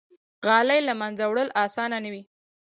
غالۍ 0.45 0.79
له 0.87 0.93
منځه 1.01 1.23
وړل 1.27 1.49
آسانه 1.65 1.97
نه 2.03 2.09
وي. 2.13 2.23